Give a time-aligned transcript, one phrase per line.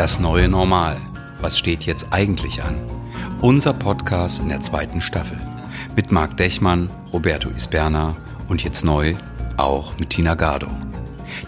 [0.00, 0.96] Das neue Normal.
[1.42, 2.74] Was steht jetzt eigentlich an?
[3.42, 5.38] Unser Podcast in der zweiten Staffel.
[5.94, 8.16] Mit Marc Dechmann, Roberto Isberna
[8.48, 9.14] und jetzt neu
[9.58, 10.68] auch mit Tina Gardo.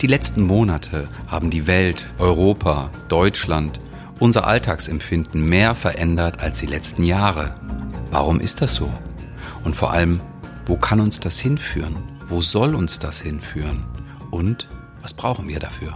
[0.00, 3.80] Die letzten Monate haben die Welt, Europa, Deutschland,
[4.18, 7.54] unser Alltagsempfinden mehr verändert als die letzten Jahre.
[8.10, 8.92] Warum ist das so?
[9.62, 10.20] Und vor allem,
[10.66, 11.98] wo kann uns das hinführen?
[12.26, 13.84] Wo soll uns das hinführen?
[14.32, 14.68] Und
[15.02, 15.94] was brauchen wir dafür?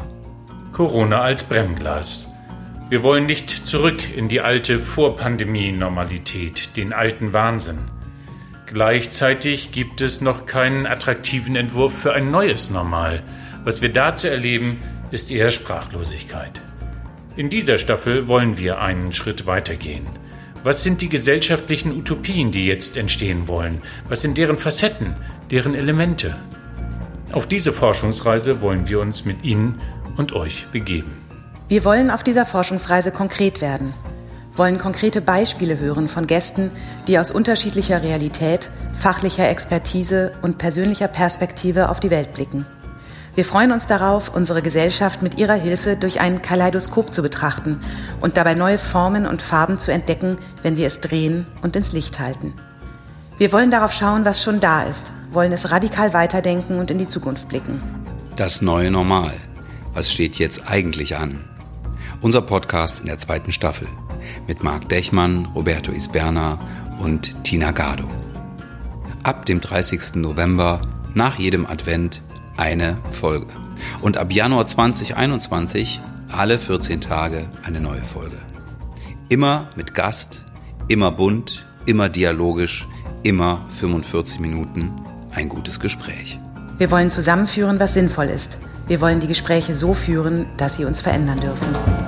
[0.71, 2.34] Corona als Bremglas.
[2.95, 7.81] Wir wollen nicht zurück in die alte Vorpandemie-Normalität, den alten Wahnsinn.
[8.67, 13.25] Gleichzeitig gibt es noch keinen attraktiven Entwurf für ein neues Normal.
[13.65, 14.81] Was wir dazu erleben,
[15.11, 16.61] ist eher Sprachlosigkeit.
[17.35, 20.07] In dieser Staffel wollen wir einen Schritt weitergehen.
[20.63, 23.83] Was sind die gesellschaftlichen Utopien, die jetzt entstehen wollen?
[24.09, 25.17] Was sind deren Facetten,
[25.51, 26.37] deren Elemente?
[27.33, 29.81] Auf diese Forschungsreise wollen wir uns mit Ihnen
[30.17, 31.25] und euch begeben.
[31.67, 33.95] Wir wollen auf dieser Forschungsreise konkret werden,
[34.55, 36.71] wollen konkrete Beispiele hören von Gästen,
[37.09, 42.67] die aus unterschiedlicher Realität, fachlicher Expertise und persönlicher Perspektive auf die Welt blicken.
[43.35, 47.81] Wir freuen uns darauf, unsere Gesellschaft mit ihrer Hilfe durch ein Kaleidoskop zu betrachten
[48.21, 52.21] und dabei neue Formen und Farben zu entdecken, wenn wir es drehen und ins Licht
[52.21, 52.53] halten.
[53.39, 57.09] Wir wollen darauf schauen, was schon da ist, wollen es radikal weiterdenken und in die
[57.09, 57.83] Zukunft blicken.
[58.37, 59.33] Das neue Normal.
[59.95, 61.45] Was steht jetzt eigentlich an?
[62.21, 63.87] Unser Podcast in der zweiten Staffel
[64.47, 66.59] mit Marc Dechmann, Roberto Isberna
[66.99, 68.09] und Tina Gardo.
[69.23, 70.17] Ab dem 30.
[70.17, 70.81] November
[71.15, 72.23] nach jedem Advent
[72.57, 73.47] eine Folge.
[74.01, 78.37] Und ab Januar 2021 alle 14 Tage eine neue Folge.
[79.29, 80.43] Immer mit Gast,
[80.89, 82.87] immer bunt, immer dialogisch,
[83.23, 84.93] immer 45 Minuten
[85.33, 86.39] ein gutes Gespräch.
[86.79, 88.59] Wir wollen zusammenführen, was sinnvoll ist.
[88.87, 92.04] Wir wollen die Gespräche so führen, dass sie uns verändern dürfen.